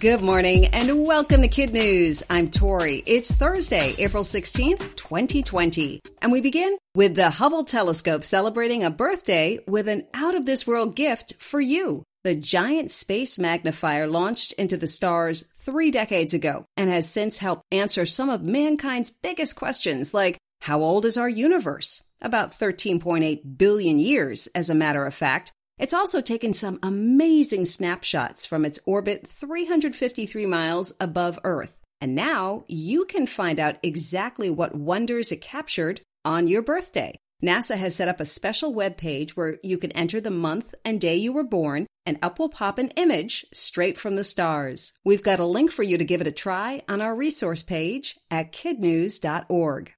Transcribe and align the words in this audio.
Good 0.00 0.22
morning 0.22 0.64
and 0.72 1.06
welcome 1.06 1.42
to 1.42 1.48
KidNuz. 1.48 2.22
I'm 2.30 2.50
Tori. 2.50 3.02
It's 3.04 3.30
Thursday, 3.30 3.92
April 3.98 4.24
16th, 4.24 4.96
2020. 4.96 6.00
And 6.22 6.32
we 6.32 6.40
begin 6.40 6.74
with 6.94 7.16
the 7.16 7.28
Hubble 7.28 7.64
telescope 7.64 8.24
celebrating 8.24 8.82
a 8.82 8.88
birthday 8.88 9.58
with 9.68 9.88
an 9.88 10.06
out 10.14 10.34
of 10.34 10.46
this 10.46 10.66
world 10.66 10.96
gift 10.96 11.34
for 11.38 11.60
you. 11.60 12.02
The 12.24 12.34
giant 12.34 12.90
space 12.90 13.38
magnifier 13.38 14.06
launched 14.06 14.52
into 14.52 14.78
the 14.78 14.86
stars 14.86 15.44
three 15.58 15.90
decades 15.90 16.32
ago 16.32 16.64
and 16.78 16.88
has 16.88 17.06
since 17.06 17.36
helped 17.36 17.64
answer 17.70 18.06
some 18.06 18.30
of 18.30 18.42
mankind's 18.42 19.12
biggest 19.22 19.54
questions 19.54 20.14
like 20.14 20.38
how 20.62 20.80
old 20.80 21.04
is 21.04 21.18
our 21.18 21.28
universe? 21.28 22.02
About 22.22 22.52
13.8 22.52 23.58
billion 23.58 23.98
years, 23.98 24.46
as 24.54 24.70
a 24.70 24.74
matter 24.74 25.04
of 25.04 25.12
fact. 25.12 25.52
It's 25.80 25.94
also 25.94 26.20
taken 26.20 26.52
some 26.52 26.78
amazing 26.82 27.64
snapshots 27.64 28.44
from 28.44 28.66
its 28.66 28.78
orbit 28.84 29.26
353 29.26 30.44
miles 30.44 30.92
above 31.00 31.38
Earth. 31.42 31.74
And 32.02 32.14
now 32.14 32.64
you 32.68 33.06
can 33.06 33.26
find 33.26 33.58
out 33.58 33.78
exactly 33.82 34.50
what 34.50 34.74
wonders 34.74 35.32
it 35.32 35.40
captured 35.40 36.02
on 36.22 36.48
your 36.48 36.60
birthday. 36.60 37.16
NASA 37.42 37.78
has 37.78 37.96
set 37.96 38.08
up 38.08 38.20
a 38.20 38.26
special 38.26 38.74
web 38.74 38.98
page 38.98 39.38
where 39.38 39.56
you 39.62 39.78
can 39.78 39.90
enter 39.92 40.20
the 40.20 40.30
month 40.30 40.74
and 40.84 41.00
day 41.00 41.16
you 41.16 41.32
were 41.32 41.44
born, 41.44 41.86
and 42.04 42.18
up 42.20 42.38
will 42.38 42.50
pop 42.50 42.76
an 42.76 42.90
image 42.98 43.46
straight 43.54 43.96
from 43.96 44.16
the 44.16 44.24
stars. 44.24 44.92
We've 45.02 45.22
got 45.22 45.40
a 45.40 45.46
link 45.46 45.70
for 45.70 45.82
you 45.82 45.96
to 45.96 46.04
give 46.04 46.20
it 46.20 46.26
a 46.26 46.32
try 46.32 46.82
on 46.90 47.00
our 47.00 47.14
resource 47.14 47.62
page 47.62 48.18
at 48.30 48.52
kidnuz.org. 48.52 49.94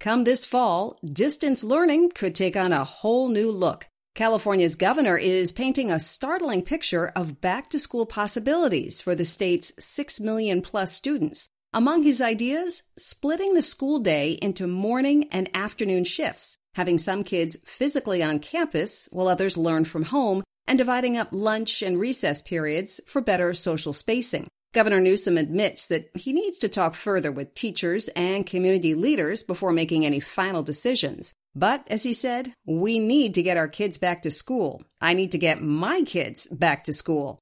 Come 0.00 0.24
this 0.24 0.44
fall, 0.44 0.98
distance 1.02 1.64
learning 1.64 2.10
could 2.14 2.34
take 2.34 2.56
on 2.56 2.74
a 2.74 2.84
whole 2.84 3.30
new 3.30 3.50
look. 3.50 3.89
California's 4.14 4.76
governor 4.76 5.16
is 5.16 5.52
painting 5.52 5.90
a 5.90 6.00
startling 6.00 6.62
picture 6.62 7.12
of 7.14 7.40
back 7.40 7.68
to 7.70 7.78
school 7.78 8.06
possibilities 8.06 9.00
for 9.00 9.14
the 9.14 9.24
state's 9.24 9.72
6 9.78 10.20
million 10.20 10.60
plus 10.62 10.92
students. 10.92 11.48
Among 11.72 12.02
his 12.02 12.20
ideas, 12.20 12.82
splitting 12.98 13.54
the 13.54 13.62
school 13.62 14.00
day 14.00 14.32
into 14.42 14.66
morning 14.66 15.28
and 15.30 15.48
afternoon 15.54 16.04
shifts, 16.04 16.56
having 16.74 16.98
some 16.98 17.22
kids 17.22 17.56
physically 17.64 18.22
on 18.22 18.40
campus 18.40 19.08
while 19.12 19.28
others 19.28 19.56
learn 19.56 19.84
from 19.84 20.02
home, 20.02 20.42
and 20.66 20.76
dividing 20.76 21.16
up 21.16 21.28
lunch 21.30 21.80
and 21.80 21.98
recess 21.98 22.42
periods 22.42 23.00
for 23.06 23.20
better 23.20 23.54
social 23.54 23.92
spacing. 23.92 24.48
Governor 24.72 25.00
Newsom 25.00 25.36
admits 25.36 25.88
that 25.88 26.10
he 26.14 26.32
needs 26.32 26.60
to 26.60 26.68
talk 26.68 26.94
further 26.94 27.32
with 27.32 27.54
teachers 27.54 28.06
and 28.14 28.46
community 28.46 28.94
leaders 28.94 29.42
before 29.42 29.72
making 29.72 30.06
any 30.06 30.20
final 30.20 30.62
decisions. 30.62 31.34
But 31.56 31.84
as 31.90 32.04
he 32.04 32.12
said, 32.12 32.52
we 32.64 33.00
need 33.00 33.34
to 33.34 33.42
get 33.42 33.56
our 33.56 33.66
kids 33.66 33.98
back 33.98 34.22
to 34.22 34.30
school. 34.30 34.84
I 35.00 35.14
need 35.14 35.32
to 35.32 35.38
get 35.38 35.60
my 35.60 36.02
kids 36.02 36.46
back 36.46 36.84
to 36.84 36.92
school. 36.92 37.40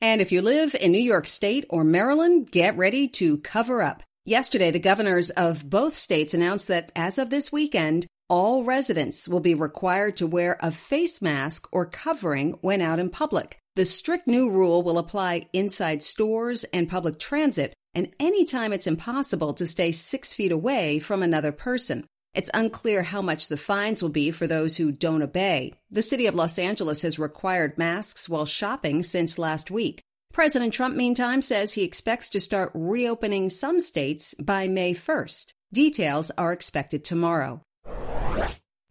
And 0.00 0.20
if 0.20 0.32
you 0.32 0.42
live 0.42 0.74
in 0.74 0.90
New 0.90 0.98
York 0.98 1.28
State 1.28 1.66
or 1.70 1.84
Maryland, 1.84 2.50
get 2.50 2.76
ready 2.76 3.06
to 3.08 3.38
cover 3.38 3.80
up. 3.80 4.02
Yesterday, 4.24 4.72
the 4.72 4.80
governors 4.80 5.30
of 5.30 5.70
both 5.70 5.94
states 5.94 6.34
announced 6.34 6.66
that 6.66 6.90
as 6.96 7.16
of 7.18 7.30
this 7.30 7.52
weekend, 7.52 8.08
all 8.28 8.64
residents 8.64 9.28
will 9.28 9.40
be 9.40 9.54
required 9.54 10.16
to 10.16 10.26
wear 10.26 10.56
a 10.60 10.72
face 10.72 11.22
mask 11.22 11.68
or 11.70 11.86
covering 11.86 12.58
when 12.60 12.80
out 12.80 12.98
in 12.98 13.10
public. 13.10 13.61
The 13.74 13.86
strict 13.86 14.26
new 14.26 14.50
rule 14.50 14.82
will 14.82 14.98
apply 14.98 15.48
inside 15.54 16.02
stores 16.02 16.64
and 16.64 16.90
public 16.90 17.18
transit 17.18 17.72
and 17.94 18.10
anytime 18.20 18.72
it's 18.72 18.86
impossible 18.86 19.54
to 19.54 19.66
stay 19.66 19.92
six 19.92 20.34
feet 20.34 20.52
away 20.52 20.98
from 20.98 21.22
another 21.22 21.52
person. 21.52 22.04
It's 22.34 22.50
unclear 22.52 23.02
how 23.02 23.22
much 23.22 23.48
the 23.48 23.56
fines 23.56 24.02
will 24.02 24.10
be 24.10 24.30
for 24.30 24.46
those 24.46 24.76
who 24.76 24.92
don't 24.92 25.22
obey. 25.22 25.74
The 25.90 26.02
city 26.02 26.26
of 26.26 26.34
Los 26.34 26.58
Angeles 26.58 27.00
has 27.02 27.18
required 27.18 27.78
masks 27.78 28.28
while 28.28 28.46
shopping 28.46 29.02
since 29.02 29.38
last 29.38 29.70
week. 29.70 30.02
President 30.34 30.74
Trump, 30.74 30.94
meantime, 30.94 31.40
says 31.40 31.72
he 31.72 31.82
expects 31.82 32.28
to 32.30 32.40
start 32.40 32.72
reopening 32.74 33.48
some 33.48 33.80
states 33.80 34.34
by 34.38 34.68
May 34.68 34.94
1st. 34.94 35.52
Details 35.72 36.30
are 36.36 36.52
expected 36.52 37.04
tomorrow. 37.04 37.62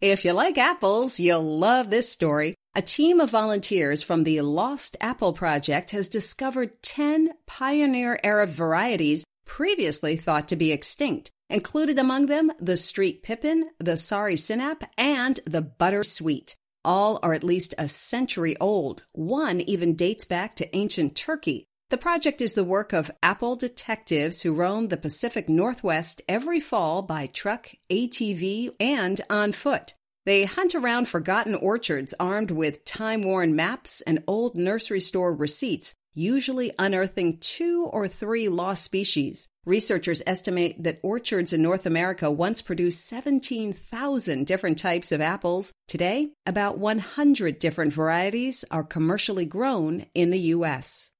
If 0.02 0.24
you 0.24 0.32
like 0.32 0.58
apples, 0.58 1.20
you'll 1.20 1.58
love 1.60 1.88
this 1.88 2.10
story. 2.10 2.56
A 2.74 2.82
team 2.82 3.20
of 3.20 3.30
volunteers 3.30 4.02
from 4.02 4.24
the 4.24 4.40
Lost 4.40 4.96
Apple 5.00 5.32
Project 5.32 5.92
has 5.92 6.08
discovered 6.08 6.82
10 6.82 7.34
pioneer 7.46 8.18
era 8.24 8.48
varieties 8.48 9.24
previously 9.46 10.16
thought 10.16 10.48
to 10.48 10.56
be 10.56 10.72
extinct, 10.72 11.30
included 11.48 12.00
among 12.00 12.26
them 12.26 12.50
the 12.58 12.76
Streaked 12.76 13.22
Pippin, 13.22 13.70
the 13.78 13.96
Sary 13.96 14.34
Sinap, 14.34 14.82
and 14.98 15.38
the 15.46 15.62
Butter 15.62 16.02
Sweet. 16.02 16.56
All 16.84 17.20
are 17.22 17.32
at 17.32 17.44
least 17.44 17.72
a 17.78 17.86
century 17.86 18.56
old. 18.58 19.04
One 19.12 19.60
even 19.60 19.94
dates 19.94 20.24
back 20.24 20.56
to 20.56 20.76
ancient 20.76 21.14
Turkey. 21.14 21.68
The 21.92 21.98
project 21.98 22.40
is 22.40 22.54
the 22.54 22.64
work 22.64 22.94
of 22.94 23.10
apple 23.22 23.54
detectives 23.54 24.40
who 24.40 24.54
roam 24.54 24.88
the 24.88 24.96
Pacific 24.96 25.46
Northwest 25.46 26.22
every 26.26 26.58
fall 26.58 27.02
by 27.02 27.26
truck, 27.26 27.68
ATV, 27.90 28.74
and 28.80 29.20
on 29.28 29.52
foot. 29.52 29.92
They 30.24 30.46
hunt 30.46 30.74
around 30.74 31.08
forgotten 31.08 31.54
orchards 31.54 32.14
armed 32.18 32.50
with 32.50 32.86
time 32.86 33.20
worn 33.20 33.54
maps 33.54 34.00
and 34.06 34.24
old 34.26 34.56
nursery 34.56 35.00
store 35.00 35.34
receipts, 35.34 35.94
usually 36.14 36.72
unearthing 36.78 37.36
two 37.40 37.84
or 37.92 38.08
three 38.08 38.48
lost 38.48 38.84
species. 38.84 39.50
Researchers 39.66 40.22
estimate 40.26 40.82
that 40.82 40.98
orchards 41.02 41.52
in 41.52 41.60
North 41.60 41.84
America 41.84 42.30
once 42.30 42.62
produced 42.62 43.06
17,000 43.06 44.46
different 44.46 44.78
types 44.78 45.12
of 45.12 45.20
apples. 45.20 45.74
Today, 45.88 46.30
about 46.46 46.78
100 46.78 47.58
different 47.58 47.92
varieties 47.92 48.64
are 48.70 48.82
commercially 48.82 49.44
grown 49.44 50.06
in 50.14 50.30
the 50.30 50.40
U.S. 50.56 51.11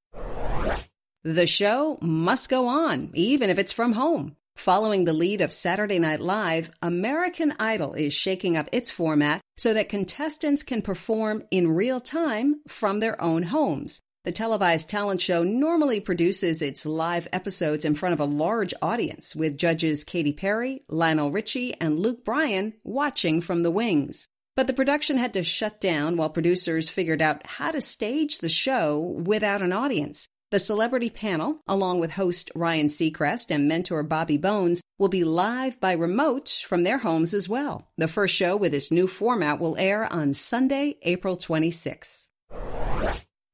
The 1.24 1.46
show 1.46 1.98
must 2.00 2.48
go 2.48 2.66
on, 2.66 3.10
even 3.14 3.48
if 3.48 3.56
it's 3.56 3.72
from 3.72 3.92
home. 3.92 4.34
Following 4.56 5.04
the 5.04 5.12
lead 5.12 5.40
of 5.40 5.52
Saturday 5.52 6.00
Night 6.00 6.20
Live, 6.20 6.72
American 6.82 7.54
Idol 7.60 7.94
is 7.94 8.12
shaking 8.12 8.56
up 8.56 8.68
its 8.72 8.90
format 8.90 9.40
so 9.56 9.72
that 9.72 9.88
contestants 9.88 10.64
can 10.64 10.82
perform 10.82 11.44
in 11.52 11.76
real 11.76 12.00
time 12.00 12.56
from 12.66 12.98
their 12.98 13.22
own 13.22 13.44
homes. 13.44 14.02
The 14.24 14.32
televised 14.32 14.90
talent 14.90 15.20
show 15.20 15.44
normally 15.44 16.00
produces 16.00 16.60
its 16.60 16.84
live 16.84 17.28
episodes 17.32 17.84
in 17.84 17.94
front 17.94 18.14
of 18.14 18.20
a 18.20 18.24
large 18.24 18.74
audience, 18.82 19.36
with 19.36 19.56
judges 19.56 20.02
Katy 20.02 20.32
Perry, 20.32 20.82
Lionel 20.88 21.30
Richie, 21.30 21.72
and 21.80 22.00
Luke 22.00 22.24
Bryan 22.24 22.72
watching 22.82 23.40
from 23.40 23.62
the 23.62 23.70
wings. 23.70 24.26
But 24.56 24.66
the 24.66 24.74
production 24.74 25.18
had 25.18 25.34
to 25.34 25.44
shut 25.44 25.80
down 25.80 26.16
while 26.16 26.30
producers 26.30 26.88
figured 26.88 27.22
out 27.22 27.46
how 27.46 27.70
to 27.70 27.80
stage 27.80 28.38
the 28.38 28.48
show 28.48 28.98
without 28.98 29.62
an 29.62 29.72
audience. 29.72 30.26
The 30.52 30.58
celebrity 30.58 31.08
panel, 31.08 31.62
along 31.66 32.00
with 32.00 32.12
host 32.12 32.50
Ryan 32.54 32.88
Seacrest 32.88 33.50
and 33.50 33.66
mentor 33.66 34.02
Bobby 34.02 34.36
Bones, 34.36 34.82
will 34.98 35.08
be 35.08 35.24
live 35.24 35.80
by 35.80 35.92
remote 35.92 36.50
from 36.68 36.82
their 36.82 36.98
homes 36.98 37.32
as 37.32 37.48
well. 37.48 37.88
The 37.96 38.06
first 38.06 38.34
show 38.34 38.54
with 38.54 38.72
this 38.72 38.92
new 38.92 39.06
format 39.06 39.58
will 39.58 39.78
air 39.78 40.12
on 40.12 40.34
Sunday, 40.34 40.96
April 41.04 41.36
26. 41.36 42.28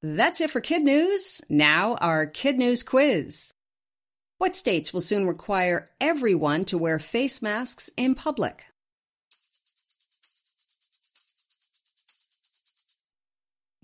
That's 0.02 0.40
it 0.40 0.50
for 0.50 0.60
KidNuz. 0.60 1.40
Now, 1.48 1.94
our 2.00 2.26
KidNuz 2.26 2.84
quiz. 2.84 3.52
What 4.38 4.56
states 4.56 4.92
will 4.92 5.00
soon 5.00 5.28
require 5.28 5.90
everyone 6.00 6.64
to 6.64 6.78
wear 6.78 6.98
face 6.98 7.40
masks 7.40 7.88
in 7.96 8.16
public? 8.16 8.64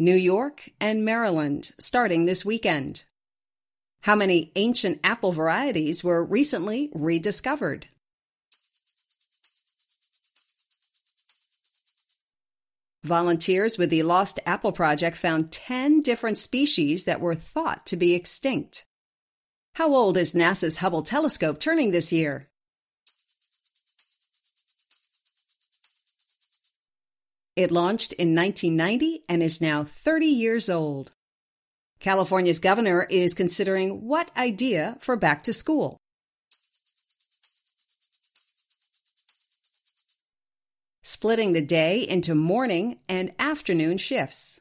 New 0.05 0.15
York, 0.15 0.69
and 0.79 1.03
Maryland, 1.03 1.73
starting 1.79 2.27
this 2.27 2.45
weekend. 2.45 3.05
How 4.03 4.15
many 4.15 4.53
ancient 4.55 5.01
apple 5.03 5.33
varieties 5.33 6.05
were 6.05 6.23
recently 6.23 6.91
rediscovered? 6.95 7.87
Volunteers 13.03 13.79
with 13.79 13.89
the 13.89 14.03
Lost 14.03 14.41
Apple 14.45 14.73
Project 14.73 15.17
found 15.17 15.51
10 15.51 16.03
different 16.03 16.37
species 16.37 17.05
that 17.05 17.21
were 17.21 17.35
thought 17.35 17.87
to 17.87 17.97
be 17.97 18.15
extinct. 18.15 18.85
How 19.75 19.95
old 19.95 20.19
is 20.19 20.35
NASA's 20.35 20.79
Hubble 20.79 21.03
telescope 21.03 21.59
turning 21.59 21.93
this 21.93 22.13
year? 22.13 22.49
It 27.57 27.71
launched 27.71 28.13
in 28.15 28.35
1990 28.35 29.25
and 29.29 29.43
is 29.43 29.61
now 29.61 29.85
30 29.85 30.27
years 30.27 30.69
old. 30.69 31.13
California's 32.01 32.59
governor 32.59 33.07
is 33.09 33.33
considering 33.33 34.07
what 34.07 34.31
idea 34.37 34.97
for 35.01 35.15
back 35.15 35.45
to 35.45 35.53
school. 35.53 35.97
Splitting 41.03 41.53
the 41.53 41.63
day 41.63 42.01
into 42.01 42.35
morning 42.35 42.99
and 43.09 43.33
afternoon 43.39 43.99
shifts. 43.99 44.61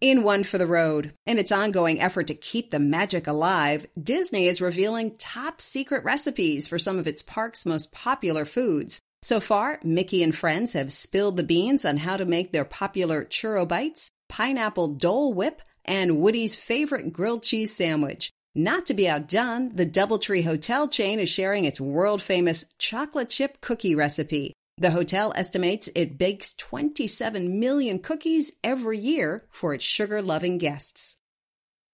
In 0.00 0.22
One 0.22 0.44
for 0.44 0.58
the 0.58 0.66
Road, 0.66 1.14
in 1.24 1.38
its 1.38 1.50
ongoing 1.50 2.00
effort 2.00 2.26
to 2.26 2.34
keep 2.34 2.70
the 2.70 2.78
magic 2.78 3.26
alive, 3.26 3.86
Disney 4.00 4.46
is 4.46 4.60
revealing 4.60 5.16
top 5.16 5.62
secret 5.62 6.04
recipes 6.04 6.68
for 6.68 6.78
some 6.78 6.98
of 6.98 7.06
its 7.06 7.22
park's 7.22 7.64
most 7.64 7.92
popular 7.92 8.44
foods. 8.44 9.00
So 9.24 9.40
far, 9.40 9.80
Mickey 9.82 10.22
and 10.22 10.36
friends 10.36 10.74
have 10.74 10.92
spilled 10.92 11.38
the 11.38 11.42
beans 11.42 11.86
on 11.86 11.96
how 11.96 12.18
to 12.18 12.26
make 12.26 12.52
their 12.52 12.66
popular 12.66 13.24
churro 13.24 13.66
bites, 13.66 14.10
pineapple 14.28 14.88
Dole 14.88 15.32
Whip, 15.32 15.62
and 15.82 16.18
Woody's 16.18 16.54
favorite 16.54 17.10
grilled 17.10 17.42
cheese 17.42 17.74
sandwich. 17.74 18.30
Not 18.54 18.84
to 18.84 18.92
be 18.92 19.08
outdone, 19.08 19.74
the 19.74 19.86
Doubletree 19.86 20.44
Hotel 20.44 20.88
chain 20.88 21.18
is 21.18 21.30
sharing 21.30 21.64
its 21.64 21.80
world 21.80 22.20
famous 22.20 22.66
chocolate 22.76 23.30
chip 23.30 23.62
cookie 23.62 23.94
recipe. 23.94 24.52
The 24.76 24.90
hotel 24.90 25.32
estimates 25.34 25.88
it 25.94 26.18
bakes 26.18 26.52
27 26.52 27.58
million 27.58 28.00
cookies 28.00 28.52
every 28.62 28.98
year 28.98 29.46
for 29.50 29.72
its 29.72 29.86
sugar 29.86 30.20
loving 30.20 30.58
guests. 30.58 31.16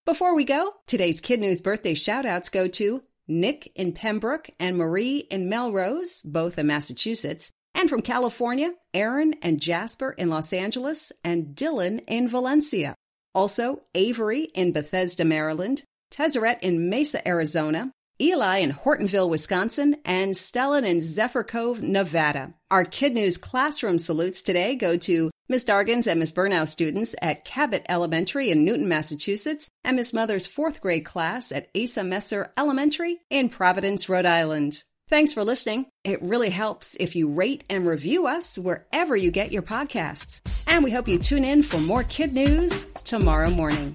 Before 0.05 0.35
we 0.35 0.43
go, 0.43 0.75
today's 0.89 1.21
KidNuz 1.21 1.63
birthday 1.63 1.95
shout 1.95 2.27
outs 2.27 2.49
go 2.49 2.67
to 2.67 3.05
Nick 3.31 3.71
in 3.77 3.93
Pembroke 3.93 4.51
and 4.59 4.77
Marie 4.77 5.19
in 5.31 5.49
Melrose, 5.49 6.21
both 6.23 6.59
in 6.59 6.67
Massachusetts, 6.67 7.51
and 7.75 7.89
from 7.89 8.03
California, 8.03 8.75
Aaron 8.93 9.35
and 9.41 9.61
Jasper 9.61 10.11
in 10.19 10.29
Los 10.29 10.53
Angeles, 10.53 11.13
and 11.23 11.55
Dylan 11.55 12.03
in 12.09 12.29
Valencia. 12.29 12.95
Also, 13.33 13.83
Avery 13.95 14.45
in 14.55 14.73
Bethesda, 14.73 15.25
Maryland, 15.25 15.85
Tezzeret 16.11 16.59
in 16.63 16.91
Mesa, 16.91 17.27
Arizona, 17.27 17.93
Eli 18.21 18.59
in 18.59 18.73
Hortonville, 18.73 19.31
Wisconsin, 19.31 19.97
and 20.05 20.35
Stellan 20.35 20.85
in 20.85 21.01
Zephyr 21.01 21.45
Cove, 21.45 21.81
Nevada. 21.81 22.53
Our 22.71 22.85
KidNuz 22.85 23.41
classroom 23.41 23.99
salutes 23.99 24.43
today 24.43 24.75
go 24.75 24.97
to 24.99 25.31
Miss 25.51 25.65
Dargans 25.65 26.07
and 26.07 26.21
Miss 26.21 26.31
Burnow 26.31 26.65
students 26.65 27.17
at 27.21 27.45
Cabot 27.45 27.85
Elementary 27.89 28.53
in 28.53 28.65
Newton, 28.65 28.87
Massachusetts, 28.87 29.69
and 29.83 29.97
Miss 29.97 30.13
Mother's 30.13 30.47
fourth 30.47 30.81
grade 30.81 31.05
class 31.05 31.51
at 31.51 31.69
Asa 31.77 32.05
Messer 32.05 32.53
Elementary 32.57 33.19
in 33.31 33.49
Providence, 33.49 34.09
Rhode 34.09 34.27
Island. 34.27 34.85
Thanks 35.09 35.33
for 35.33 35.43
listening. 35.43 35.87
It 36.05 36.23
really 36.23 36.51
helps 36.51 36.95
if 37.01 37.17
you 37.17 37.33
rate 37.33 37.65
and 37.69 37.85
review 37.85 38.29
us 38.29 38.57
wherever 38.61 39.17
you 39.17 39.33
get 39.33 39.51
your 39.51 39.63
podcasts. 39.63 40.41
And 40.69 40.85
we 40.85 40.93
hope 40.93 41.09
you 41.09 41.19
tune 41.19 41.45
in 41.45 41.65
for 41.65 41.81
more 41.81 42.05
KidNuz 42.05 43.03
tomorrow 43.03 43.51
morning. 43.51 43.93